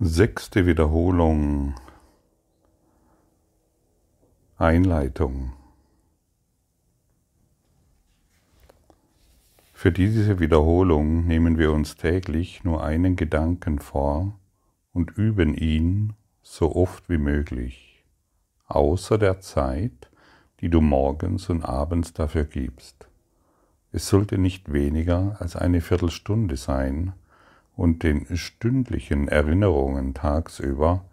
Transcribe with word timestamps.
Sechste 0.00 0.66
Wiederholung. 0.66 1.76
Einleitung. 4.56 5.52
Für 9.72 9.92
diese 9.92 10.40
Wiederholung 10.40 11.28
nehmen 11.28 11.58
wir 11.58 11.70
uns 11.70 11.94
täglich 11.94 12.64
nur 12.64 12.82
einen 12.82 13.14
Gedanken 13.14 13.78
vor 13.78 14.36
und 14.92 15.16
üben 15.16 15.54
ihn 15.54 16.14
so 16.42 16.74
oft 16.74 17.08
wie 17.08 17.18
möglich, 17.18 18.04
außer 18.66 19.16
der 19.16 19.38
Zeit, 19.38 20.10
die 20.60 20.70
du 20.70 20.80
morgens 20.80 21.48
und 21.50 21.64
abends 21.64 22.12
dafür 22.12 22.44
gibst. 22.44 23.06
Es 23.92 24.08
sollte 24.08 24.38
nicht 24.38 24.72
weniger 24.72 25.36
als 25.38 25.54
eine 25.54 25.80
Viertelstunde 25.80 26.56
sein, 26.56 27.12
und 27.76 28.02
den 28.02 28.36
stündlichen 28.36 29.28
Erinnerungen 29.28 30.14
tagsüber 30.14 31.04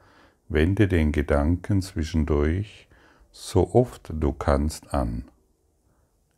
wende 0.50 0.88
den 0.88 1.12
Gedanken 1.12 1.82
zwischendurch 1.82 2.88
so 3.32 3.74
oft 3.74 4.12
du 4.14 4.34
kannst 4.34 4.94
an. 4.94 5.24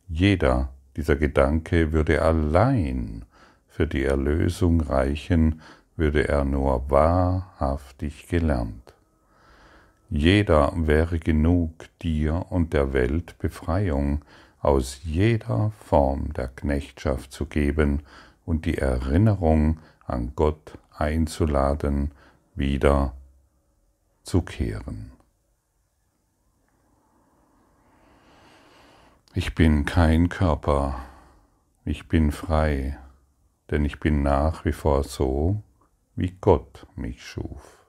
Jeder 0.08 0.70
dieser 0.96 1.16
Gedanke 1.16 1.92
würde 1.92 2.22
allein 2.22 3.24
für 3.66 3.86
die 3.86 4.04
Erlösung 4.04 4.80
reichen, 4.80 5.60
würde 5.96 6.28
er 6.28 6.44
nur 6.44 6.88
wahrhaftig 6.90 8.28
gelernt. 8.28 8.94
Jeder 10.10 10.72
wäre 10.76 11.18
genug, 11.18 11.72
dir 12.02 12.46
und 12.50 12.72
der 12.72 12.92
Welt 12.92 13.36
Befreiung 13.38 14.24
aus 14.60 15.00
jeder 15.02 15.72
Form 15.80 16.32
der 16.34 16.48
Knechtschaft 16.48 17.32
zu 17.32 17.46
geben 17.46 18.02
und 18.44 18.64
die 18.64 18.78
Erinnerung 18.78 19.80
an 20.06 20.32
Gott 20.34 20.78
einzuladen, 20.90 22.12
wieder 22.54 23.14
zu 24.22 24.42
kehren. 24.42 25.12
Ich 29.34 29.54
bin 29.54 29.84
kein 29.84 30.28
Körper, 30.28 31.00
ich 31.84 32.08
bin 32.08 32.30
frei, 32.30 32.98
denn 33.70 33.84
ich 33.84 33.98
bin 33.98 34.22
nach 34.22 34.64
wie 34.64 34.72
vor 34.72 35.02
so, 35.04 35.62
wie 36.14 36.36
Gott 36.40 36.86
mich 36.94 37.24
schuf. 37.24 37.83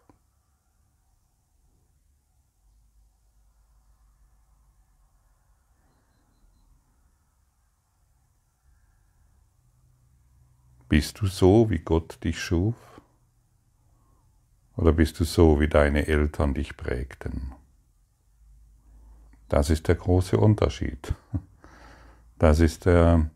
Bist 10.88 11.19
du 11.19 11.28
so, 11.28 11.69
wie 11.69 11.80
Gott 11.80 12.23
dich 12.23 12.39
schuf? 12.39 12.75
Oder 14.78 14.92
bist 14.92 15.19
du 15.19 15.23
so, 15.23 15.59
wie 15.59 15.67
deine 15.67 16.08
Eltern 16.08 16.53
dich 16.53 16.77
prägten? 16.77 17.53
Das 19.50 19.69
ist 19.69 19.88
der 19.88 19.95
große 19.95 20.38
Unterschied. 20.38 21.14
Das 22.38 22.59
ist, 22.59 22.86
der, 22.86 23.30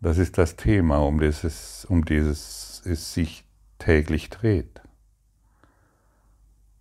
das, 0.00 0.18
ist 0.18 0.38
das 0.38 0.56
Thema, 0.56 0.98
um 0.98 1.20
dieses, 1.20 1.84
um 1.84 2.04
dieses 2.04 2.82
es 2.86 3.12
sich 3.12 3.44
täglich 3.78 4.30
dreht. 4.30 4.80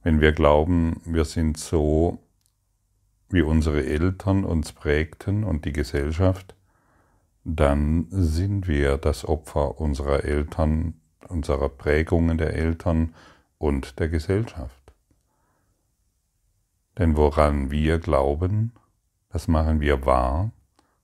Wenn 0.04 0.22
wir 0.22 0.32
glauben, 0.32 1.02
wir 1.04 1.26
sind 1.26 1.58
so, 1.58 2.20
wie 3.30 3.42
unsere 3.42 3.86
Eltern 3.86 4.46
uns 4.46 4.72
prägten 4.72 5.44
und 5.44 5.66
die 5.66 5.74
Gesellschaft, 5.74 6.56
dann 7.50 8.08
sind 8.10 8.68
wir 8.68 8.98
das 8.98 9.24
Opfer 9.24 9.80
unserer 9.80 10.26
Eltern, 10.26 10.96
unserer 11.30 11.70
Prägungen 11.70 12.38
der 12.38 12.54
Eltern 12.54 13.16
und 13.58 14.00
der 14.00 14.10
Gesellschaft. 14.10 14.94
Denn 16.98 17.16
woran 17.16 17.72
wir 17.72 18.00
glauben, 18.00 18.74
das 19.30 19.48
machen 19.48 19.80
wir 19.80 20.06
wahr 20.06 20.52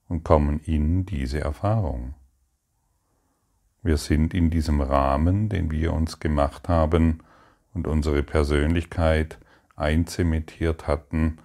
und 0.10 0.26
kommen 0.26 0.60
in 0.60 1.06
diese 1.06 1.40
Erfahrung. 1.40 2.14
Wir 3.82 3.96
sind 3.96 4.34
in 4.34 4.50
diesem 4.50 4.82
Rahmen, 4.82 5.48
den 5.48 5.72
wir 5.72 5.94
uns 5.94 6.20
gemacht 6.20 6.68
haben 6.68 7.20
und 7.74 7.88
unsere 7.88 8.22
Persönlichkeit 8.22 9.40
einzementiert 9.78 10.88
hatten, 10.88 11.38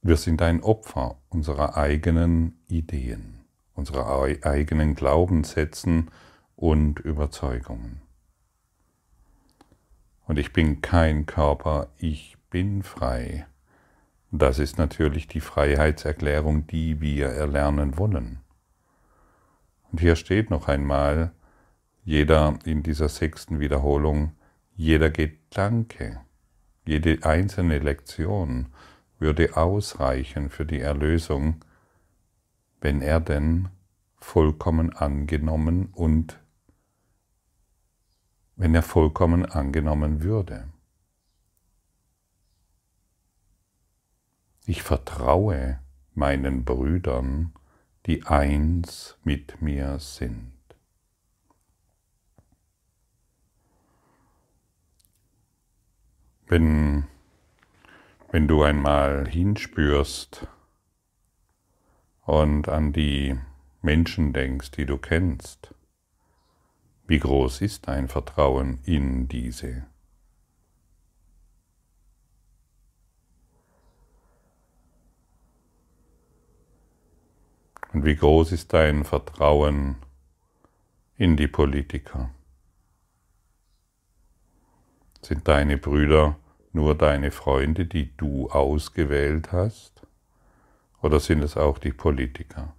wir 0.00 0.16
sind 0.16 0.40
ein 0.40 0.62
Opfer 0.62 1.18
unserer 1.28 1.76
eigenen 1.76 2.58
Ideen 2.68 3.37
unserer 3.78 4.22
eigenen 4.42 4.96
Glaubenssätzen 4.96 6.10
und 6.56 6.98
Überzeugungen. 6.98 8.02
Und 10.26 10.36
ich 10.36 10.52
bin 10.52 10.82
kein 10.82 11.26
Körper, 11.26 11.88
ich 11.96 12.36
bin 12.50 12.82
frei. 12.82 13.46
Das 14.32 14.58
ist 14.58 14.78
natürlich 14.78 15.28
die 15.28 15.40
Freiheitserklärung, 15.40 16.66
die 16.66 17.00
wir 17.00 17.28
erlernen 17.28 17.96
wollen. 17.96 18.40
Und 19.92 20.00
hier 20.00 20.16
steht 20.16 20.50
noch 20.50 20.66
einmal, 20.66 21.30
jeder 22.04 22.58
in 22.64 22.82
dieser 22.82 23.08
sechsten 23.08 23.60
Wiederholung, 23.60 24.32
jeder 24.74 25.08
Gedanke, 25.08 26.20
jede 26.84 27.24
einzelne 27.24 27.78
Lektion 27.78 28.66
würde 29.20 29.56
ausreichen 29.56 30.50
für 30.50 30.66
die 30.66 30.80
Erlösung, 30.80 31.60
wenn 32.80 33.02
er 33.02 33.20
denn 33.20 33.68
vollkommen 34.16 34.92
angenommen 34.92 35.86
und 35.92 36.40
wenn 38.56 38.74
er 38.74 38.82
vollkommen 38.82 39.46
angenommen 39.46 40.22
würde. 40.22 40.68
Ich 44.66 44.82
vertraue 44.82 45.80
meinen 46.14 46.64
Brüdern, 46.64 47.54
die 48.06 48.24
eins 48.26 49.16
mit 49.22 49.62
mir 49.62 49.98
sind. 49.98 50.52
Wenn, 56.46 57.06
wenn 58.30 58.48
du 58.48 58.62
einmal 58.62 59.28
hinspürst, 59.28 60.48
und 62.28 62.68
an 62.68 62.92
die 62.92 63.38
Menschen 63.80 64.34
denkst, 64.34 64.72
die 64.72 64.84
du 64.84 64.98
kennst, 64.98 65.74
wie 67.06 67.20
groß 67.20 67.62
ist 67.62 67.88
dein 67.88 68.06
Vertrauen 68.06 68.80
in 68.84 69.28
diese? 69.28 69.86
Und 77.94 78.04
wie 78.04 78.16
groß 78.16 78.52
ist 78.52 78.74
dein 78.74 79.04
Vertrauen 79.04 79.96
in 81.16 81.38
die 81.38 81.48
Politiker? 81.48 82.28
Sind 85.22 85.48
deine 85.48 85.78
Brüder 85.78 86.36
nur 86.74 86.94
deine 86.94 87.30
Freunde, 87.30 87.86
die 87.86 88.14
du 88.18 88.50
ausgewählt 88.50 89.50
hast? 89.50 89.97
Oder 91.00 91.20
sind 91.20 91.42
es 91.42 91.56
auch 91.56 91.78
die 91.78 91.92
Politiker, 91.92 92.74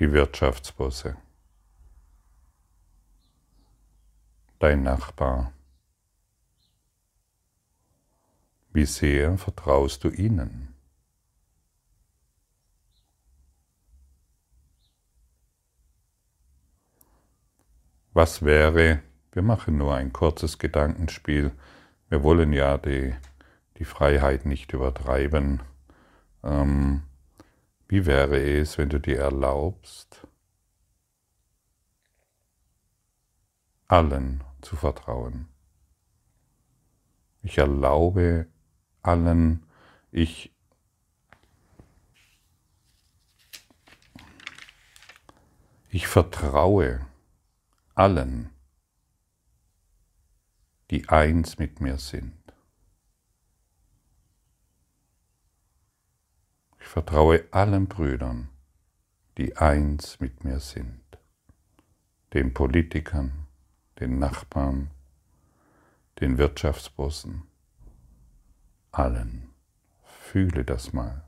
die 0.00 0.12
Wirtschaftsbosse, 0.12 1.16
dein 4.58 4.82
Nachbar? 4.82 5.52
Wie 8.72 8.84
sehr 8.84 9.38
vertraust 9.38 10.02
du 10.04 10.10
ihnen? 10.10 10.74
Was 18.12 18.42
wäre, 18.42 19.02
wir 19.32 19.42
machen 19.42 19.76
nur 19.76 19.94
ein 19.94 20.12
kurzes 20.12 20.58
Gedankenspiel, 20.58 21.52
wir 22.08 22.22
wollen 22.22 22.52
ja 22.52 22.76
die 22.78 23.14
die 23.78 23.84
Freiheit 23.84 24.46
nicht 24.46 24.72
übertreiben. 24.72 25.62
Ähm, 26.42 27.02
wie 27.88 28.06
wäre 28.06 28.40
es, 28.40 28.78
wenn 28.78 28.88
du 28.88 28.98
dir 28.98 29.18
erlaubst, 29.18 30.26
allen 33.88 34.42
zu 34.62 34.76
vertrauen? 34.76 35.48
Ich 37.42 37.58
erlaube 37.58 38.48
allen, 39.02 39.64
ich 40.10 40.52
ich 45.90 46.08
vertraue 46.08 47.06
allen, 47.94 48.50
die 50.90 51.08
eins 51.08 51.58
mit 51.58 51.80
mir 51.80 51.98
sind. 51.98 52.45
Ich 56.86 56.92
vertraue 56.92 57.42
allen 57.50 57.88
Brüdern, 57.88 58.48
die 59.38 59.56
eins 59.56 60.20
mit 60.20 60.44
mir 60.44 60.60
sind, 60.60 61.02
den 62.32 62.54
Politikern, 62.54 63.48
den 63.98 64.20
Nachbarn, 64.20 64.92
den 66.20 66.38
Wirtschaftsbossen, 66.38 67.42
allen. 68.92 69.50
Fühle 70.04 70.64
das 70.64 70.92
mal. 70.92 71.25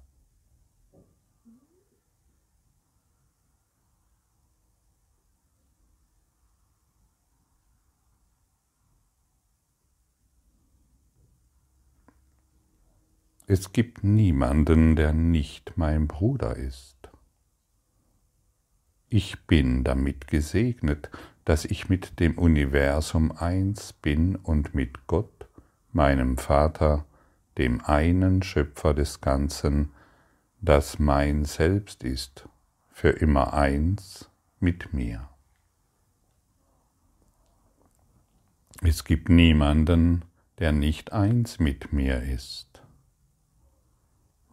Es 13.51 13.73
gibt 13.73 14.05
niemanden, 14.05 14.95
der 14.95 15.15
nicht 15.15 15.73
mein 15.77 16.07
Bruder 16.07 16.55
ist. 16.55 17.09
Ich 19.09 19.47
bin 19.47 19.85
damit 19.85 20.29
gesegnet, 20.29 21.11
dass 21.47 21.65
ich 21.65 21.89
mit 21.89 22.21
dem 22.21 22.37
Universum 22.37 23.33
eins 23.33 23.95
bin 23.95 24.37
und 24.37 24.75
mit 24.75 25.07
Gott, 25.07 25.49
meinem 25.93 26.37
Vater, 26.37 27.07
dem 27.57 27.83
einen 27.83 28.43
Schöpfer 28.43 28.93
des 28.93 29.23
Ganzen, 29.23 29.93
das 30.61 30.99
mein 30.99 31.47
Selbst 31.47 32.05
ist, 32.05 32.47
für 32.91 33.09
immer 33.09 33.55
eins 33.55 34.29
mit 34.61 34.93
mir. 34.93 35.27
Es 38.83 39.05
gibt 39.05 39.31
niemanden, 39.31 40.27
der 40.59 40.73
nicht 40.73 41.15
eins 41.15 41.59
mit 41.59 41.95
mir 41.95 42.23
ist. 42.23 42.68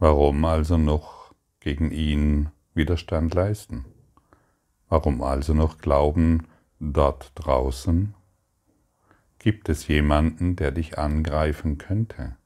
Warum 0.08 0.46
also 0.46 0.78
noch 0.78 1.34
gegen 1.60 1.90
ihn 1.90 2.52
Widerstand 2.76 3.34
leisten? 3.34 3.86
Warum 4.88 5.24
also 5.24 5.56
noch 5.56 5.80
glauben, 5.80 6.46
dort 6.80 7.32
draußen 7.34 8.14
gibt 9.40 9.68
es 9.68 9.88
jemanden, 9.88 10.56
der 10.56 10.70
dich 10.70 11.00
angreifen 11.00 11.80
könnte? 11.80 12.38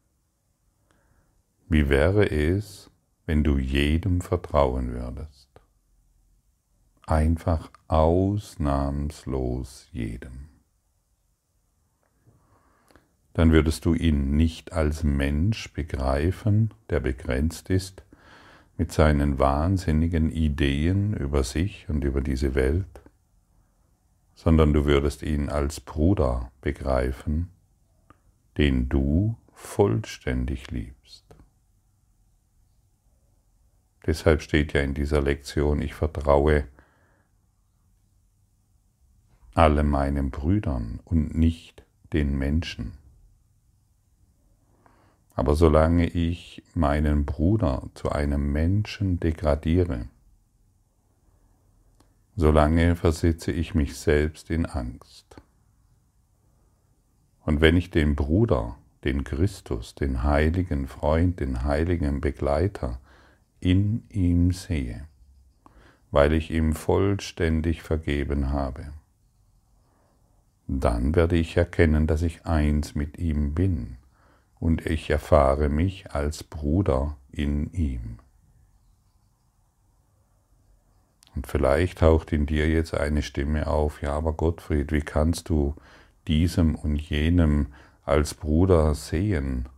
Wie 1.67 1.89
wäre 1.89 2.31
es, 2.31 2.91
wenn 3.25 3.43
du 3.43 3.57
jedem 3.57 4.21
vertrauen 4.21 4.93
würdest? 4.93 5.49
Einfach 7.07 7.69
ausnahmslos 7.89 9.89
jedem 9.91 10.47
dann 13.33 13.51
würdest 13.51 13.85
du 13.85 13.93
ihn 13.93 14.35
nicht 14.35 14.73
als 14.73 15.03
Mensch 15.03 15.71
begreifen, 15.73 16.73
der 16.89 16.99
begrenzt 16.99 17.69
ist 17.69 18.03
mit 18.77 18.91
seinen 18.91 19.39
wahnsinnigen 19.39 20.31
Ideen 20.31 21.13
über 21.13 21.43
sich 21.43 21.87
und 21.89 22.03
über 22.03 22.21
diese 22.21 22.55
Welt, 22.55 23.01
sondern 24.35 24.73
du 24.73 24.85
würdest 24.85 25.21
ihn 25.21 25.49
als 25.49 25.81
Bruder 25.81 26.51
begreifen, 26.61 27.49
den 28.57 28.87
du 28.87 29.35
vollständig 29.53 30.71
liebst. 30.71 31.25
Deshalb 34.05 34.41
steht 34.41 34.73
ja 34.73 34.81
in 34.81 34.93
dieser 34.93 35.21
Lektion, 35.21 35.81
ich 35.81 35.93
vertraue 35.93 36.67
alle 39.53 39.83
meinen 39.83 40.31
Brüdern 40.31 41.01
und 41.03 41.35
nicht 41.35 41.83
den 42.13 42.37
Menschen. 42.37 42.98
Aber 45.39 45.55
solange 45.55 46.05
ich 46.05 46.61
meinen 46.73 47.23
Bruder 47.23 47.83
zu 47.93 48.11
einem 48.11 48.51
Menschen 48.51 49.21
degradiere, 49.21 50.09
solange 52.35 52.97
versetze 52.97 53.53
ich 53.53 53.73
mich 53.73 53.95
selbst 53.95 54.49
in 54.49 54.65
Angst. 54.65 55.37
Und 57.45 57.61
wenn 57.61 57.77
ich 57.77 57.89
den 57.89 58.17
Bruder, 58.17 58.75
den 59.05 59.23
Christus, 59.23 59.95
den 59.95 60.23
heiligen 60.23 60.89
Freund, 60.89 61.39
den 61.39 61.63
heiligen 61.63 62.19
Begleiter 62.19 62.99
in 63.61 64.03
ihm 64.09 64.51
sehe, 64.51 65.07
weil 66.11 66.33
ich 66.33 66.51
ihm 66.51 66.73
vollständig 66.73 67.81
vergeben 67.81 68.51
habe, 68.51 68.91
dann 70.67 71.15
werde 71.15 71.37
ich 71.37 71.55
erkennen, 71.55 72.07
dass 72.07 72.23
ich 72.23 72.45
eins 72.45 72.93
mit 72.93 73.17
ihm 73.17 73.53
bin 73.53 73.98
und 74.59 74.85
ich 74.85 75.09
erfahre 75.09 75.69
mich 75.69 76.11
als 76.11 76.43
Bruder 76.43 77.17
in 77.31 77.71
ihm. 77.71 78.19
Und 81.35 81.47
vielleicht 81.47 81.99
taucht 81.99 82.33
in 82.33 82.45
dir 82.45 82.67
jetzt 82.67 82.93
eine 82.93 83.21
Stimme 83.21 83.67
auf, 83.67 84.01
ja, 84.01 84.13
aber 84.13 84.33
Gottfried, 84.33 84.91
wie 84.91 85.01
kannst 85.01 85.49
du 85.49 85.75
diesem 86.27 86.75
und 86.75 86.97
jenem 86.97 87.67
als 88.03 88.33
Bruder 88.33 88.93
sehen? 88.95 89.69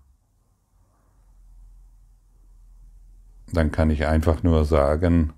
Dann 3.53 3.71
kann 3.71 3.89
ich 3.89 4.07
einfach 4.07 4.43
nur 4.43 4.65
sagen, 4.65 5.33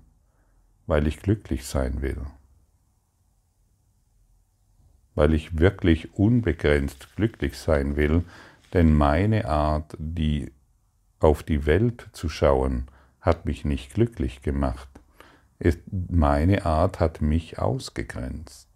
weil 0.86 1.06
ich 1.06 1.20
glücklich 1.20 1.66
sein 1.66 2.00
will, 2.00 2.22
weil 5.14 5.34
ich 5.34 5.58
wirklich 5.58 6.14
unbegrenzt 6.14 7.16
glücklich 7.16 7.58
sein 7.58 7.96
will, 7.96 8.24
denn 8.74 8.92
meine 8.92 9.48
Art, 9.48 9.96
die 9.98 10.52
auf 11.20 11.44
die 11.44 11.64
Welt 11.64 12.08
zu 12.12 12.28
schauen, 12.28 12.88
hat 13.20 13.46
mich 13.46 13.64
nicht 13.64 13.94
glücklich 13.94 14.42
gemacht. 14.42 14.88
Meine 16.10 16.66
Art 16.66 16.98
hat 16.98 17.22
mich 17.22 17.58
ausgegrenzt. 17.58 18.68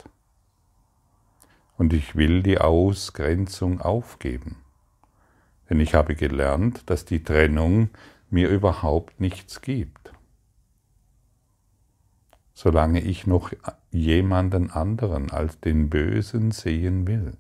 Und 1.77 1.93
ich 1.93 2.15
will 2.17 2.43
die 2.43 2.59
Ausgrenzung 2.59 3.81
aufgeben. 3.81 4.57
Denn 5.69 5.81
ich 5.81 5.95
habe 5.95 6.15
gelernt, 6.15 6.89
dass 6.89 7.05
die 7.05 7.23
Trennung 7.23 7.91
mir 8.31 8.49
überhaupt 8.49 9.21
nichts 9.21 9.61
gibt. 9.61 10.13
Solange 12.55 13.01
ich 13.01 13.27
noch 13.27 13.53
jemanden 13.91 14.71
anderen 14.71 15.31
als 15.31 15.61
den 15.61 15.91
Bösen 15.91 16.53
sehen 16.53 17.07
will 17.07 17.37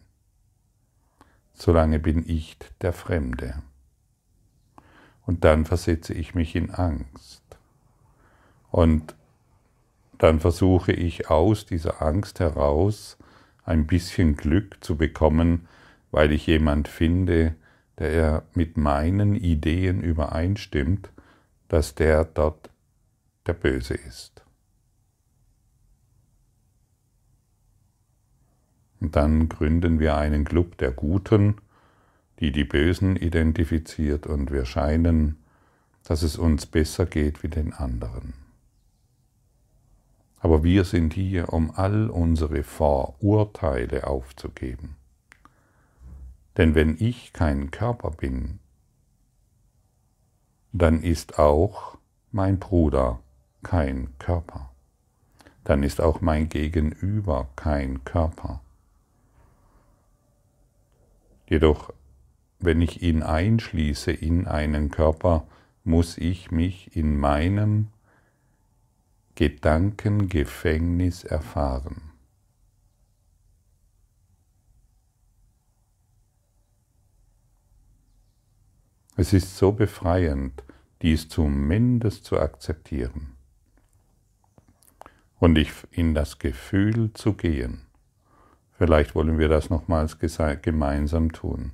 solange 1.59 1.99
bin 1.99 2.25
ich 2.27 2.57
der 2.81 2.93
Fremde. 2.93 3.63
Und 5.27 5.45
dann 5.45 5.67
versetze 5.67 6.15
ich 6.15 6.35
mich 6.35 6.57
in 6.57 6.71
Angst. 6.71 7.43
Und 8.71 9.15
dann 10.19 10.41
versuche 10.41 10.93
ich 10.93 11.31
aus 11.31 11.67
dieser 11.67 12.03
Angst 12.03 12.41
heraus 12.41 13.19
ein 13.65 13.87
bisschen 13.87 14.37
Glück 14.37 14.79
zu 14.81 14.97
bekommen, 14.97 15.69
weil 16.11 16.33
ich 16.33 16.47
jemand 16.47 16.89
finde, 16.89 17.55
der 17.99 18.45
mit 18.55 18.77
meinen 18.77 19.35
Ideen 19.35 20.01
übereinstimmt, 20.01 21.11
dass 21.69 21.95
der 21.95 22.25
dort 22.25 22.71
der 23.47 23.53
Böse 23.53 23.95
ist. 23.95 24.38
Und 29.01 29.17
dann 29.17 29.49
gründen 29.49 30.01
wir 30.01 30.17
einen 30.17 30.45
Club 30.45 30.77
der 30.79 30.91
Guten, 30.91 31.57
die 32.41 32.53
die 32.53 32.65
Bösen 32.65 33.17
identifiziert 33.17 34.27
und 34.27 34.51
wir 34.53 34.65
scheinen, 34.65 35.37
dass 36.05 36.23
es 36.23 36.37
uns 36.37 36.67
besser 36.67 37.07
geht 37.07 37.43
wie 37.43 37.49
den 37.49 37.73
anderen. 37.73 38.35
Aber 40.41 40.63
wir 40.63 40.85
sind 40.85 41.15
hier, 41.15 41.53
um 41.53 41.73
all 41.73 42.11
unsere 42.11 42.63
Vorurteile 42.63 44.07
aufzugeben. 44.07 44.97
Denn 46.57 46.75
wenn 46.75 46.97
ich 46.99 47.33
kein 47.33 47.71
Körper 47.71 48.11
bin, 48.11 48.59
dann 50.73 51.03
ist 51.03 51.39
auch 51.39 51.99
mein 52.31 52.59
Bruder 52.59 53.21
kein 53.63 54.17
Körper. 54.19 54.71
Dann 55.65 55.83
ist 55.83 56.01
auch 56.01 56.21
mein 56.21 56.49
Gegenüber 56.49 57.49
kein 57.57 58.05
Körper. 58.05 58.61
Jedoch, 61.49 61.95
wenn 62.59 62.83
ich 62.83 63.03
ihn 63.03 63.23
einschließe 63.23 64.13
in 64.13 64.47
einen 64.47 64.91
Körper, 64.91 65.47
muss 65.83 66.19
ich 66.19 66.51
mich 66.51 66.95
in 66.95 67.19
meinem 67.19 67.89
Gedankengefängnis 69.35 71.25
erfahren. 71.25 72.03
Es 79.17 79.33
ist 79.33 79.57
so 79.57 79.73
befreiend, 79.73 80.63
dies 81.01 81.29
zumindest 81.31 82.25
zu 82.25 82.39
akzeptieren 82.39 83.37
und 85.39 85.59
in 85.93 86.15
das 86.15 86.39
Gefühl 86.39 87.13
zu 87.15 87.33
gehen. 87.33 87.88
Vielleicht 88.79 89.17
wollen 89.17 89.41
wir 89.41 89.49
das 89.49 89.71
nochmals 89.71 90.19
gemeinsam 90.63 91.33
tun. 91.33 91.73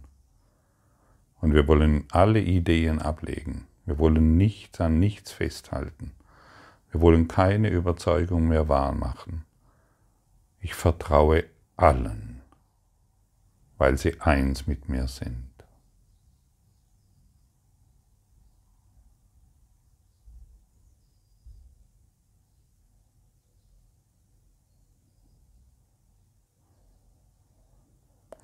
Und 1.43 1.53
wir 1.53 1.69
wollen 1.69 2.07
alle 2.11 2.41
Ideen 2.41 2.99
ablegen. 2.99 3.67
Wir 3.85 3.99
wollen 3.99 4.39
nichts 4.39 4.81
an 4.81 4.99
nichts 4.99 5.31
festhalten. 5.31 6.13
Wir 6.91 7.03
wollen 7.03 7.29
keine 7.29 7.69
Überzeugung 7.69 8.49
mehr 8.49 8.71
wahr 8.71 8.93
machen. 8.93 9.45
Ich 10.61 10.75
vertraue 10.75 11.45
allen, 11.77 12.41
weil 13.77 13.99
sie 13.99 14.19
eins 14.23 14.67
mit 14.67 14.89
mir 14.89 15.07
sind. 15.07 15.54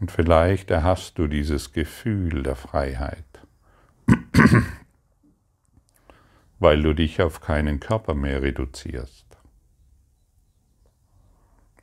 Und 0.00 0.11
vielleicht 0.11 0.71
erhast 0.71 1.19
du 1.19 1.26
dieses 1.26 1.73
Gefühl 1.73 2.42
der 2.42 2.57
Freiheit, 2.57 3.47
weil 6.59 6.83
du 6.83 6.95
dich 6.95 7.21
auf 7.21 7.42
keinen 7.42 7.80
Körper 7.80 8.14
mehr 8.14 8.40
reduzierst, 8.40 9.26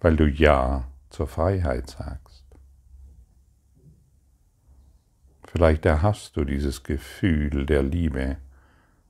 weil 0.02 0.16
du 0.16 0.28
Ja 0.28 0.88
zur 1.12 1.28
Freiheit 1.28 1.92
sagst. 1.92 2.44
Vielleicht 5.46 5.86
erhast 5.86 6.36
du 6.38 6.44
dieses 6.44 6.82
Gefühl 6.84 7.68
der 7.68 7.84
Liebe 7.84 8.38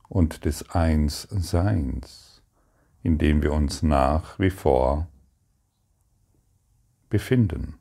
und 0.09 0.43
des 0.43 0.71
Einsseins, 0.71 2.41
in 3.03 3.17
dem 3.17 3.41
wir 3.41 3.53
uns 3.53 3.83
nach 3.83 4.37
wie 4.37 4.49
vor 4.49 5.07
befinden. 7.09 7.79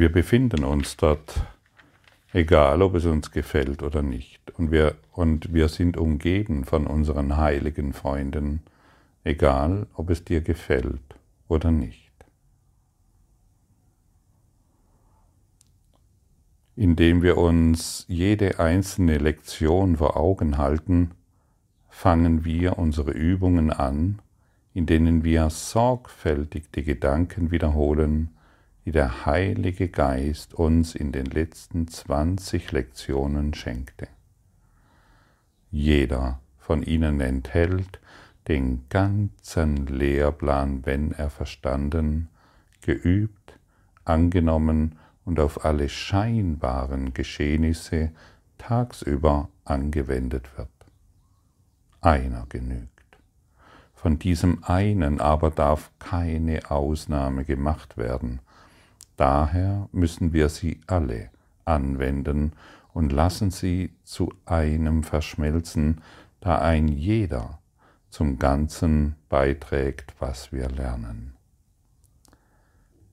Wir 0.00 0.10
befinden 0.10 0.64
uns 0.64 0.96
dort, 0.96 1.42
egal 2.32 2.80
ob 2.80 2.94
es 2.94 3.04
uns 3.04 3.32
gefällt 3.32 3.82
oder 3.82 4.00
nicht. 4.00 4.50
Und 4.52 4.70
wir, 4.70 4.94
und 5.12 5.52
wir 5.52 5.68
sind 5.68 5.98
umgeben 5.98 6.64
von 6.64 6.86
unseren 6.86 7.36
heiligen 7.36 7.92
Freunden, 7.92 8.62
egal 9.24 9.86
ob 9.92 10.08
es 10.08 10.24
dir 10.24 10.40
gefällt 10.40 11.02
oder 11.48 11.70
nicht. 11.70 12.10
Indem 16.76 17.20
wir 17.20 17.36
uns 17.36 18.06
jede 18.08 18.58
einzelne 18.58 19.18
Lektion 19.18 19.98
vor 19.98 20.16
Augen 20.16 20.56
halten, 20.56 21.10
fangen 21.90 22.46
wir 22.46 22.78
unsere 22.78 23.10
Übungen 23.10 23.70
an, 23.70 24.20
in 24.72 24.86
denen 24.86 25.24
wir 25.24 25.50
sorgfältig 25.50 26.70
die 26.70 26.84
Gedanken 26.84 27.50
wiederholen, 27.50 28.30
die 28.90 28.94
der 28.94 29.24
Heilige 29.24 29.88
Geist 29.88 30.52
uns 30.52 30.96
in 30.96 31.12
den 31.12 31.26
letzten 31.26 31.86
20 31.86 32.72
Lektionen 32.72 33.54
schenkte. 33.54 34.08
Jeder 35.70 36.40
von 36.58 36.82
ihnen 36.82 37.20
enthält 37.20 38.00
den 38.48 38.86
ganzen 38.88 39.86
Lehrplan, 39.86 40.84
wenn 40.86 41.12
er 41.12 41.30
verstanden, 41.30 42.30
geübt, 42.80 43.60
angenommen 44.04 44.98
und 45.24 45.38
auf 45.38 45.64
alle 45.64 45.88
scheinbaren 45.88 47.14
Geschehnisse 47.14 48.10
tagsüber 48.58 49.50
angewendet 49.64 50.58
wird. 50.58 50.68
Einer 52.00 52.44
genügt. 52.48 52.90
Von 53.94 54.18
diesem 54.18 54.64
einen 54.64 55.20
aber 55.20 55.52
darf 55.52 55.92
keine 56.00 56.72
Ausnahme 56.72 57.44
gemacht 57.44 57.96
werden, 57.96 58.40
Daher 59.20 59.90
müssen 59.92 60.32
wir 60.32 60.48
sie 60.48 60.80
alle 60.86 61.28
anwenden 61.66 62.52
und 62.94 63.12
lassen 63.12 63.50
sie 63.50 63.90
zu 64.02 64.32
einem 64.46 65.02
verschmelzen, 65.02 66.00
da 66.40 66.58
ein 66.62 66.88
jeder 66.88 67.58
zum 68.08 68.38
Ganzen 68.38 69.16
beiträgt, 69.28 70.14
was 70.20 70.52
wir 70.52 70.70
lernen. 70.70 71.34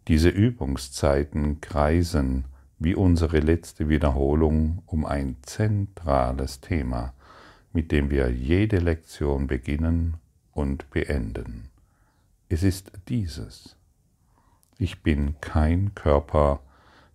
Diese 0.08 0.30
Übungszeiten 0.30 1.60
kreisen 1.60 2.46
wie 2.80 2.96
unsere 2.96 3.42
letzte 3.42 3.90
Wiederholung 3.90 4.84
um 4.86 5.04
ein 5.04 5.36
zentrales 5.42 6.62
Thema, 6.62 7.16
mit 7.74 7.92
dem 7.92 8.12
wir 8.12 8.32
jede 8.32 8.78
Lektion 8.78 9.48
beginnen 9.48 10.16
und 10.54 10.90
beenden. 10.90 11.68
Es 12.48 12.64
ist 12.64 12.94
dieses. 13.10 13.77
Ich 14.78 15.02
bin 15.02 15.40
kein 15.42 15.96
Körper, 15.96 16.62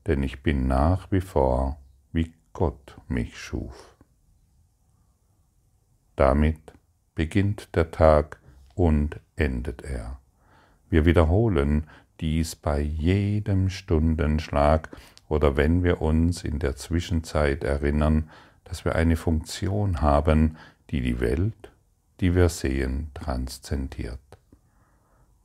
denn 0.07 0.23
ich 0.23 0.43
bin 0.43 0.67
nach 0.67 1.13
wie 1.13 1.21
vor, 1.21 1.79
wie 2.13 2.33
Gott 2.53 2.97
mich 3.09 3.39
schuf. 3.39 3.97
Damit 6.17 6.73
beginnt 7.15 7.75
der 7.77 7.91
Tag 7.91 8.41
und 8.75 9.21
endet 9.37 9.83
er. 9.83 10.19
Wir 10.91 11.05
wiederholen 11.05 11.87
dies 12.21 12.57
bei 12.57 12.81
jedem 12.81 13.71
Stundenschlag 13.71 14.91
oder 15.29 15.57
wenn 15.57 15.83
wir 15.83 16.03
uns 16.03 16.45
in 16.45 16.59
der 16.59 16.77
Zwischenzeit 16.77 17.65
erinnern, 17.65 18.29
dass 18.65 18.85
wir 18.85 18.95
eine 18.95 19.17
Funktion 19.17 20.01
haben, 20.01 20.57
die 20.91 21.01
die 21.01 21.21
Welt, 21.21 21.73
die 22.21 22.35
wir 22.35 22.49
sehen, 22.49 23.11
transzendiert. 23.15 24.21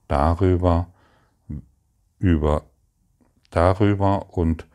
Darüber 0.07 0.87
über 2.19 2.63
darüber 3.49 4.37
und 4.37 4.67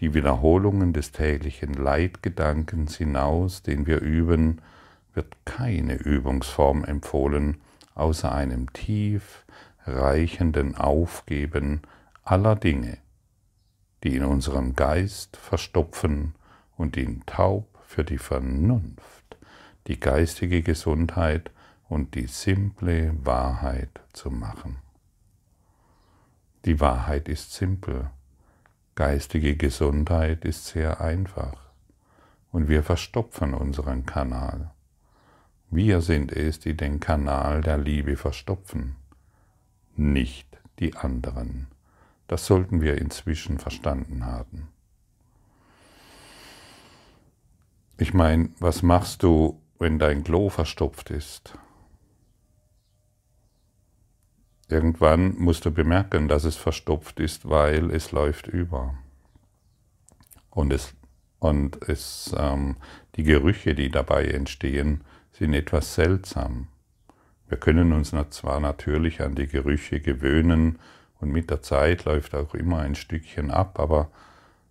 die 0.00 0.14
Wiederholungen 0.14 0.92
des 0.92 1.12
täglichen 1.12 1.74
Leitgedankens 1.74 2.96
hinaus, 2.96 3.62
den 3.62 3.86
wir 3.86 4.00
üben, 4.00 4.62
wird 5.12 5.36
keine 5.44 5.94
Übungsform 5.94 6.84
empfohlen, 6.84 7.60
außer 7.94 8.32
einem 8.32 8.72
tief 8.72 9.44
reichenden 9.84 10.76
Aufgeben 10.76 11.82
aller 12.22 12.56
Dinge, 12.56 12.98
die 14.04 14.16
in 14.16 14.24
unserem 14.24 14.74
Geist 14.74 15.36
verstopfen 15.36 16.34
und 16.76 16.96
ihn 16.96 17.22
taub 17.26 17.66
für 17.86 18.04
die 18.04 18.18
Vernunft, 18.18 19.36
die 19.86 20.00
geistige 20.00 20.62
Gesundheit 20.62 21.50
und 21.88 22.14
die 22.14 22.26
simple 22.26 23.12
Wahrheit 23.24 24.00
zu 24.12 24.30
machen. 24.30 24.76
Die 26.66 26.78
Wahrheit 26.78 27.28
ist 27.28 27.54
simpel. 27.54 28.10
Geistige 28.94 29.56
Gesundheit 29.56 30.44
ist 30.44 30.66
sehr 30.66 31.00
einfach. 31.00 31.56
Und 32.52 32.68
wir 32.68 32.82
verstopfen 32.82 33.54
unseren 33.54 34.04
Kanal. 34.04 34.72
Wir 35.70 36.00
sind 36.00 36.32
es, 36.32 36.58
die 36.58 36.76
den 36.76 37.00
Kanal 37.00 37.62
der 37.62 37.78
Liebe 37.78 38.16
verstopfen, 38.16 38.96
nicht 39.96 40.58
die 40.80 40.96
anderen. 40.96 41.68
Das 42.26 42.44
sollten 42.44 42.80
wir 42.80 42.98
inzwischen 42.98 43.58
verstanden 43.58 44.26
haben. 44.26 44.68
Ich 47.98 48.12
meine, 48.12 48.50
was 48.58 48.82
machst 48.82 49.22
du, 49.22 49.62
wenn 49.78 49.98
dein 49.98 50.24
Klo 50.24 50.48
verstopft 50.48 51.10
ist? 51.10 51.56
Irgendwann 54.70 55.34
musst 55.36 55.64
du 55.64 55.72
bemerken, 55.72 56.28
dass 56.28 56.44
es 56.44 56.54
verstopft 56.54 57.18
ist, 57.18 57.48
weil 57.48 57.90
es 57.90 58.12
läuft 58.12 58.46
über. 58.46 58.94
Und, 60.48 60.72
es, 60.72 60.94
und 61.40 61.88
es, 61.88 62.32
ähm, 62.38 62.76
die 63.16 63.24
Gerüche, 63.24 63.74
die 63.74 63.90
dabei 63.90 64.26
entstehen, 64.26 65.02
sind 65.32 65.54
etwas 65.54 65.96
seltsam. 65.96 66.68
Wir 67.48 67.58
können 67.58 67.92
uns 67.92 68.14
zwar 68.30 68.60
natürlich 68.60 69.20
an 69.20 69.34
die 69.34 69.48
Gerüche 69.48 70.00
gewöhnen 70.00 70.78
und 71.18 71.32
mit 71.32 71.50
der 71.50 71.62
Zeit 71.62 72.04
läuft 72.04 72.36
auch 72.36 72.54
immer 72.54 72.78
ein 72.78 72.94
Stückchen 72.94 73.50
ab, 73.50 73.80
aber 73.80 74.08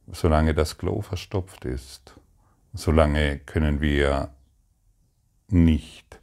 solange 0.10 0.54
das 0.54 0.78
Klo 0.78 1.02
verstopft 1.02 1.66
ist, 1.66 2.16
solange 2.74 3.40
können 3.40 3.82
wir 3.82 4.30
nicht 5.50 6.22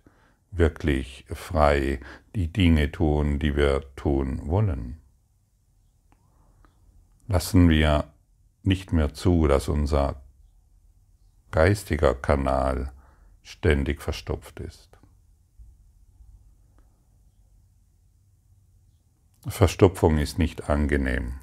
wirklich 0.50 1.26
frei 1.28 2.00
die 2.36 2.52
Dinge 2.52 2.92
tun, 2.92 3.40
die 3.40 3.56
wir 3.56 3.82
tun 3.96 4.46
wollen. 4.46 5.00
Lassen 7.26 7.68
wir 7.68 8.04
nicht 8.62 8.92
mehr 8.92 9.14
zu, 9.14 9.48
dass 9.48 9.68
unser 9.68 10.22
geistiger 11.50 12.14
Kanal 12.14 12.92
ständig 13.42 14.02
verstopft 14.02 14.60
ist. 14.60 14.90
Verstopfung 19.48 20.18
ist 20.18 20.38
nicht 20.38 20.68
angenehm. 20.68 21.40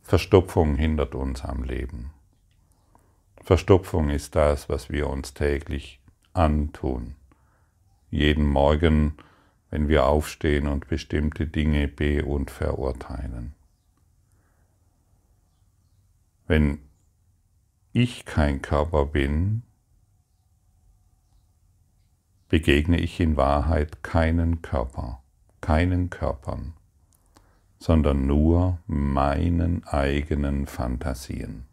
Verstopfung 0.00 0.74
hindert 0.74 1.14
uns 1.14 1.44
am 1.44 1.62
Leben. 1.62 2.10
Verstopfung 3.42 4.10
ist 4.10 4.34
das, 4.34 4.68
was 4.68 4.90
wir 4.90 5.08
uns 5.08 5.34
täglich 5.34 6.00
antun 6.32 7.14
jeden 8.10 8.46
Morgen, 8.46 9.14
wenn 9.70 9.88
wir 9.88 10.06
aufstehen 10.06 10.66
und 10.66 10.88
bestimmte 10.88 11.46
Dinge 11.46 11.88
be- 11.88 12.24
und 12.24 12.50
verurteilen. 12.50 13.54
Wenn 16.46 16.78
ich 17.92 18.24
kein 18.24 18.62
Körper 18.62 19.06
bin, 19.06 19.62
begegne 22.48 22.98
ich 22.98 23.20
in 23.20 23.36
Wahrheit 23.36 24.02
keinen 24.02 24.60
Körper, 24.60 25.22
keinen 25.60 26.10
Körpern. 26.10 26.74
sondern 27.80 28.26
nur 28.26 28.78
meinen 28.86 29.84
eigenen 29.84 30.66
Fantasien. 30.66 31.64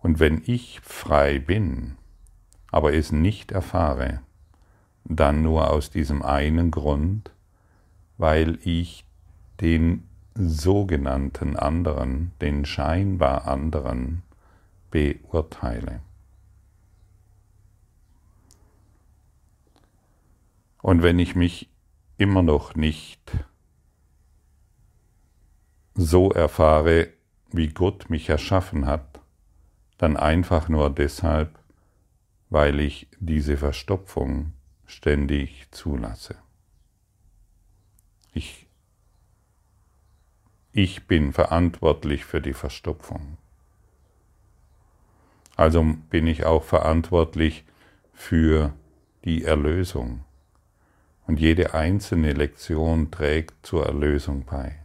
Und 0.00 0.20
wenn 0.20 0.42
ich 0.44 0.80
frei 0.80 1.38
bin, 1.38 1.96
aber 2.70 2.92
es 2.92 3.10
nicht 3.10 3.52
erfahre, 3.52 4.20
dann 5.04 5.42
nur 5.42 5.70
aus 5.70 5.90
diesem 5.90 6.22
einen 6.22 6.70
Grund, 6.70 7.30
weil 8.18 8.58
ich 8.62 9.04
den 9.60 10.06
sogenannten 10.34 11.56
anderen, 11.56 12.32
den 12.40 12.64
scheinbar 12.64 13.46
anderen 13.46 14.22
beurteile. 14.90 16.00
Und 20.82 21.02
wenn 21.02 21.18
ich 21.18 21.34
mich 21.34 21.68
immer 22.16 22.42
noch 22.42 22.74
nicht 22.74 23.20
so 25.94 26.30
erfahre, 26.30 27.08
wie 27.52 27.68
Gott 27.68 28.08
mich 28.08 28.28
erschaffen 28.28 28.86
hat, 28.86 29.20
dann 29.98 30.16
einfach 30.16 30.68
nur 30.68 30.88
deshalb, 30.88 31.58
weil 32.48 32.80
ich 32.80 33.08
diese 33.18 33.56
Verstopfung 33.56 34.52
ständig 34.90 35.68
zulasse. 35.70 36.36
Ich, 38.32 38.66
ich 40.72 41.06
bin 41.06 41.32
verantwortlich 41.32 42.24
für 42.24 42.40
die 42.40 42.52
Verstopfung. 42.52 43.38
Also 45.56 45.84
bin 46.10 46.26
ich 46.26 46.44
auch 46.44 46.64
verantwortlich 46.64 47.64
für 48.12 48.72
die 49.24 49.44
Erlösung. 49.44 50.24
Und 51.26 51.38
jede 51.38 51.74
einzelne 51.74 52.32
Lektion 52.32 53.10
trägt 53.10 53.66
zur 53.66 53.86
Erlösung 53.86 54.44
bei. 54.44 54.84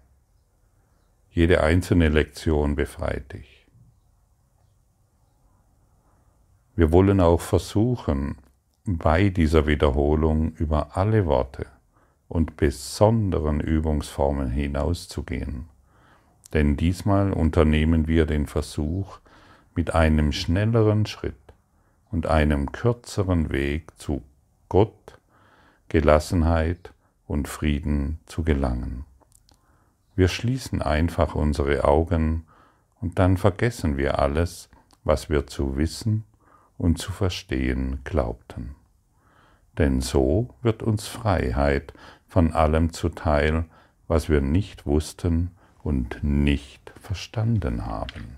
Jede 1.31 1.61
einzelne 1.63 2.09
Lektion 2.09 2.75
befreit 2.75 3.33
dich. 3.33 3.65
Wir 6.75 6.91
wollen 6.91 7.21
auch 7.21 7.41
versuchen, 7.41 8.37
bei 8.85 9.29
dieser 9.29 9.65
Wiederholung 9.65 10.53
über 10.53 10.95
alle 10.95 11.25
Worte 11.25 11.65
und 12.27 12.55
besonderen 12.55 13.59
Übungsformen 13.59 14.49
hinauszugehen. 14.49 15.65
Denn 16.53 16.77
diesmal 16.77 17.33
unternehmen 17.33 18.07
wir 18.07 18.25
den 18.25 18.45
Versuch, 18.45 19.19
mit 19.73 19.93
einem 19.93 20.31
schnelleren 20.31 21.05
Schritt 21.05 21.35
und 22.11 22.27
einem 22.27 22.71
kürzeren 22.71 23.51
Weg 23.51 23.91
zu 23.97 24.21
Gott 24.69 25.19
Gelassenheit 25.89 26.93
und 27.27 27.47
Frieden 27.47 28.19
zu 28.25 28.43
gelangen. 28.43 29.05
Wir 30.15 30.27
schließen 30.27 30.81
einfach 30.81 31.35
unsere 31.35 31.83
Augen 31.83 32.45
und 33.01 33.19
dann 33.19 33.37
vergessen 33.37 33.97
wir 33.97 34.19
alles, 34.19 34.69
was 35.03 35.29
wir 35.29 35.47
zu 35.47 35.75
wissen 35.75 36.23
und 36.77 36.97
zu 36.97 37.11
verstehen 37.11 37.99
glaubten. 38.03 38.75
Denn 39.77 40.01
so 40.01 40.49
wird 40.61 40.83
uns 40.83 41.07
Freiheit 41.07 41.93
von 42.27 42.53
allem 42.53 42.93
zuteil, 42.93 43.65
was 44.07 44.29
wir 44.29 44.41
nicht 44.41 44.85
wussten 44.85 45.51
und 45.83 46.23
nicht 46.23 46.93
verstanden 46.99 47.85
haben. 47.85 48.37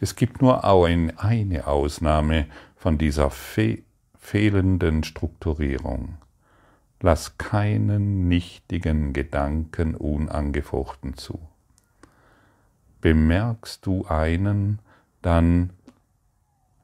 Es 0.00 0.16
gibt 0.16 0.42
nur 0.42 0.64
eine 0.64 1.66
Ausnahme 1.66 2.46
von 2.76 2.98
dieser 2.98 3.30
Fe 3.30 3.82
fehlenden 4.18 5.02
Strukturierung. 5.02 6.16
Lass 7.00 7.38
keinen 7.38 8.28
nichtigen 8.28 9.12
Gedanken 9.12 9.96
unangefochten 9.96 11.16
zu. 11.16 11.40
Bemerkst 13.00 13.84
du 13.84 14.06
einen, 14.06 14.78
dann 15.22 15.70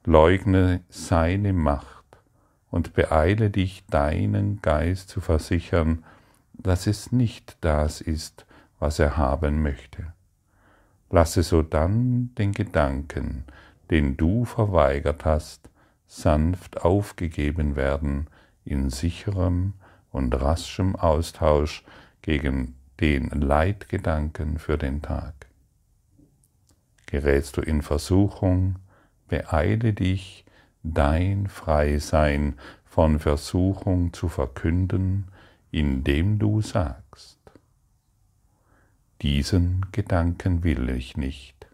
leugne 0.09 0.81
seine 0.89 1.53
Macht 1.53 2.19
und 2.71 2.95
beeile 2.95 3.51
dich, 3.51 3.85
deinen 3.91 4.63
Geist 4.63 5.11
zu 5.11 5.21
versichern, 5.21 6.03
dass 6.55 6.87
es 6.87 7.13
nicht 7.13 7.59
das 7.61 8.01
ist, 8.01 8.47
was 8.79 8.99
er 8.99 9.19
haben 9.19 9.63
möchte. 9.63 10.15
Lasse 11.11 11.43
sodann 11.43 12.31
den 12.39 12.53
Gedanken, 12.53 13.45
den 13.91 14.17
du 14.17 14.47
verweigert 14.47 15.27
hast, 15.27 15.69
sanft 16.07 16.83
aufgegeben 16.83 17.77
werden 17.77 18.29
in 18.65 18.89
sicherem 18.89 19.75
und 20.11 20.33
raschem 20.35 20.97
Austausch 20.97 21.85
gegen 22.23 22.77
den 22.99 23.29
Leitgedanken 23.29 24.59
für 24.59 24.79
den 24.79 25.03
Tag. 25.03 25.35
Gerätst 27.05 27.59
du 27.59 27.61
in 27.61 27.83
Versuchung, 27.83 28.77
beeile 29.29 29.93
dich, 29.93 30.45
dein 30.83 31.47
Freisein 31.47 32.55
von 32.85 33.19
Versuchung 33.19 34.13
zu 34.13 34.29
verkünden, 34.29 35.29
indem 35.71 36.39
du 36.39 36.61
sagst, 36.61 37.39
diesen 39.23 39.87
Gedanken 39.93 40.65
will 40.65 40.89
ich 40.89 41.17
nicht, 41.17 41.67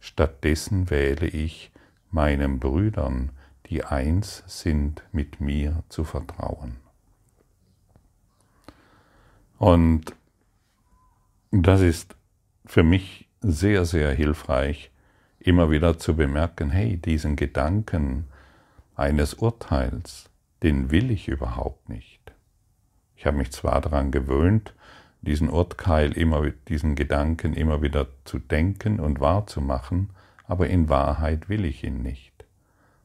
stattdessen 0.00 0.90
wähle 0.90 1.26
ich 1.26 1.70
meinen 2.10 2.58
Brüdern 2.58 3.32
die 3.68 3.84
eins 3.84 4.42
sind, 4.46 5.02
mit 5.12 5.40
mir 5.40 5.82
zu 5.88 6.04
vertrauen. 6.04 6.76
Und 9.58 10.14
das 11.50 11.80
ist 11.80 12.16
für 12.64 12.82
mich 12.82 13.28
sehr, 13.40 13.84
sehr 13.84 14.12
hilfreich, 14.12 14.90
immer 15.48 15.70
wieder 15.70 15.98
zu 15.98 16.14
bemerken, 16.14 16.70
hey, 16.70 16.98
diesen 16.98 17.34
Gedanken 17.34 18.26
eines 18.94 19.32
Urteils, 19.32 20.28
den 20.62 20.90
will 20.90 21.10
ich 21.10 21.26
überhaupt 21.28 21.88
nicht. 21.88 22.20
Ich 23.16 23.24
habe 23.24 23.38
mich 23.38 23.50
zwar 23.50 23.80
daran 23.80 24.10
gewöhnt, 24.10 24.74
diesen 25.22 25.48
Urteil 25.48 26.12
immer, 26.12 26.50
diesen 26.68 26.94
Gedanken 26.94 27.54
immer 27.54 27.80
wieder 27.80 28.08
zu 28.24 28.38
denken 28.38 29.00
und 29.00 29.20
wahrzumachen, 29.20 30.10
aber 30.44 30.68
in 30.68 30.90
Wahrheit 30.90 31.48
will 31.48 31.64
ich 31.64 31.82
ihn 31.82 32.02
nicht. 32.02 32.44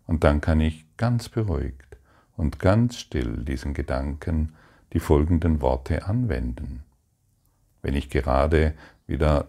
Und 0.06 0.25
dann 0.25 0.41
kann 0.41 0.60
ich 0.60 0.86
ganz 0.97 1.29
beruhigt 1.29 1.97
und 2.36 2.60
ganz 2.60 2.97
still 2.99 3.38
diesen 3.45 3.73
Gedanken 3.73 4.53
die 4.91 4.99
folgenden 4.99 5.62
Worte 5.62 6.06
anwenden. 6.06 6.84
Wenn 7.82 7.95
ich 7.95 8.10
gerade 8.10 8.73
wieder 9.07 9.47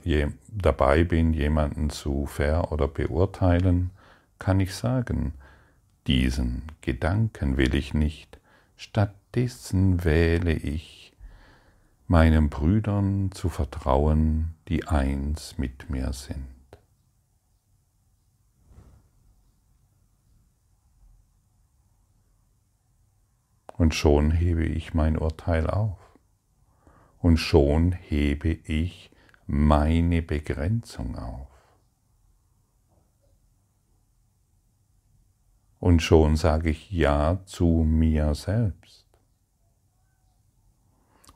dabei 0.48 1.04
bin, 1.04 1.32
jemanden 1.32 1.90
zu 1.90 2.26
ver- 2.26 2.72
oder 2.72 2.88
beurteilen, 2.88 3.90
kann 4.38 4.60
ich 4.60 4.74
sagen, 4.74 5.34
diesen 6.06 6.62
Gedanken 6.80 7.56
will 7.56 7.74
ich 7.74 7.94
nicht, 7.94 8.38
stattdessen 8.76 10.04
wähle 10.04 10.52
ich, 10.52 11.12
meinen 12.06 12.50
Brüdern 12.50 13.32
zu 13.32 13.48
vertrauen, 13.48 14.54
die 14.68 14.86
eins 14.86 15.56
mit 15.56 15.88
mir 15.88 16.12
sind. 16.12 16.44
Und 23.76 23.94
schon 23.94 24.30
hebe 24.30 24.64
ich 24.64 24.94
mein 24.94 25.18
Urteil 25.18 25.68
auf. 25.68 25.98
Und 27.18 27.38
schon 27.38 27.92
hebe 27.92 28.50
ich 28.50 29.10
meine 29.46 30.22
Begrenzung 30.22 31.16
auf. 31.16 31.48
Und 35.80 36.00
schon 36.00 36.36
sage 36.36 36.70
ich 36.70 36.90
Ja 36.90 37.42
zu 37.44 37.84
mir 37.86 38.34
selbst. 38.34 39.06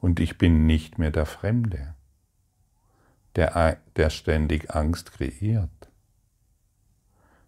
Und 0.01 0.21
ich 0.21 0.39
bin 0.39 0.67
nicht 0.67 0.99
mehr 0.99 1.11
der 1.11 1.27
Fremde, 1.27 1.95
der, 3.37 3.79
der 3.97 4.11
ständig 4.11 4.75
Angst 4.75 5.13
kreiert. 5.13 5.91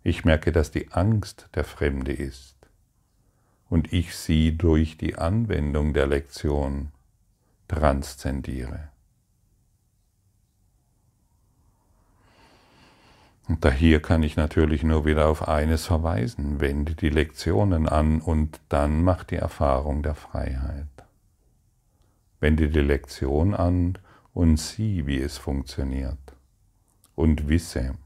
Ich 0.02 0.24
merke, 0.24 0.52
dass 0.52 0.70
die 0.70 0.92
Angst 0.92 1.48
der 1.54 1.64
Fremde 1.64 2.12
ist 2.12 2.56
und 3.70 3.92
ich 3.92 4.14
sie 4.14 4.58
durch 4.58 4.98
die 4.98 5.16
Anwendung 5.16 5.94
der 5.94 6.06
Lektion 6.06 6.92
transzendiere. 7.68 8.89
Und 13.50 13.64
da 13.64 13.72
hier 13.72 14.00
kann 14.00 14.22
ich 14.22 14.36
natürlich 14.36 14.84
nur 14.84 15.04
wieder 15.04 15.26
auf 15.26 15.48
eines 15.48 15.84
verweisen, 15.84 16.60
wende 16.60 16.94
die 16.94 17.08
Lektionen 17.08 17.88
an 17.88 18.20
und 18.20 18.60
dann 18.68 19.02
mach 19.02 19.24
die 19.24 19.34
Erfahrung 19.34 20.04
der 20.04 20.14
Freiheit. 20.14 20.86
Wende 22.38 22.68
die 22.68 22.78
Lektion 22.78 23.52
an 23.52 23.98
und 24.32 24.56
sieh, 24.58 25.04
wie 25.08 25.18
es 25.18 25.36
funktioniert. 25.36 26.16
Und 27.16 27.48
wisse. 27.48 27.96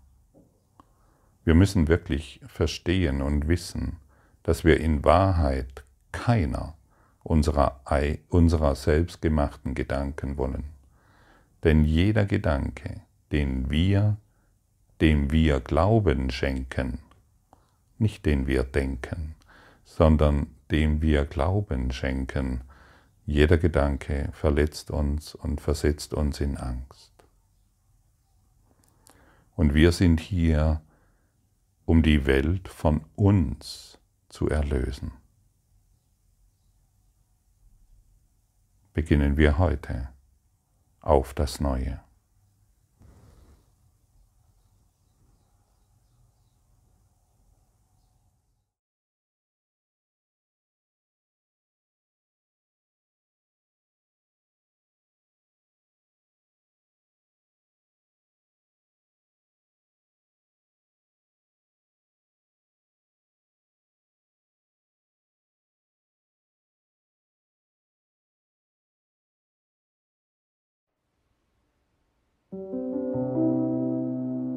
Wir 1.44 1.54
müssen 1.54 1.88
wirklich 1.88 2.40
verstehen 2.46 3.20
und 3.20 3.46
wissen, 3.46 3.98
dass 4.44 4.64
wir 4.64 4.80
in 4.80 5.04
Wahrheit 5.04 5.84
keiner 6.10 6.72
unserer, 7.22 7.82
unserer 8.30 8.74
selbstgemachten 8.74 9.74
Gedanken 9.74 10.38
wollen. 10.38 10.64
Denn 11.64 11.84
jeder 11.84 12.24
Gedanke, 12.24 13.02
den 13.30 13.68
wir, 13.68 14.16
dem 15.00 15.30
wir 15.30 15.60
Glauben 15.60 16.30
schenken, 16.30 17.00
nicht 17.98 18.26
den 18.26 18.46
wir 18.46 18.64
denken, 18.64 19.34
sondern 19.84 20.46
dem 20.70 21.02
wir 21.02 21.24
Glauben 21.24 21.92
schenken, 21.92 22.62
jeder 23.26 23.58
Gedanke 23.58 24.30
verletzt 24.32 24.90
uns 24.90 25.34
und 25.34 25.60
versetzt 25.60 26.14
uns 26.14 26.40
in 26.40 26.56
Angst. 26.56 27.12
Und 29.56 29.74
wir 29.74 29.92
sind 29.92 30.20
hier, 30.20 30.82
um 31.86 32.02
die 32.02 32.26
Welt 32.26 32.68
von 32.68 33.04
uns 33.14 33.98
zu 34.28 34.48
erlösen. 34.48 35.12
Beginnen 38.92 39.36
wir 39.36 39.58
heute 39.58 40.08
auf 41.00 41.34
das 41.34 41.60
Neue. 41.60 42.03